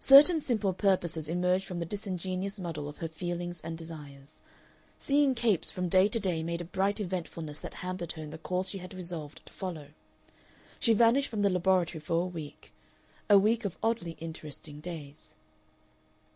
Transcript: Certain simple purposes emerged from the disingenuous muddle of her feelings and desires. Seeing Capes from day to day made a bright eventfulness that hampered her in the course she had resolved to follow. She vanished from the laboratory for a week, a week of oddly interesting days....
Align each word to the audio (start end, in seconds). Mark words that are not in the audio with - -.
Certain 0.00 0.40
simple 0.40 0.72
purposes 0.72 1.28
emerged 1.28 1.64
from 1.64 1.78
the 1.78 1.86
disingenuous 1.86 2.58
muddle 2.58 2.88
of 2.88 2.98
her 2.98 3.06
feelings 3.06 3.60
and 3.60 3.78
desires. 3.78 4.42
Seeing 4.98 5.36
Capes 5.36 5.70
from 5.70 5.88
day 5.88 6.08
to 6.08 6.18
day 6.18 6.42
made 6.42 6.60
a 6.60 6.64
bright 6.64 6.98
eventfulness 6.98 7.60
that 7.60 7.74
hampered 7.74 8.10
her 8.10 8.22
in 8.24 8.30
the 8.30 8.38
course 8.38 8.70
she 8.70 8.78
had 8.78 8.92
resolved 8.92 9.40
to 9.46 9.52
follow. 9.52 9.90
She 10.80 10.94
vanished 10.94 11.28
from 11.28 11.42
the 11.42 11.48
laboratory 11.50 12.00
for 12.00 12.22
a 12.22 12.26
week, 12.26 12.72
a 13.30 13.38
week 13.38 13.64
of 13.64 13.78
oddly 13.80 14.16
interesting 14.18 14.80
days.... 14.80 15.34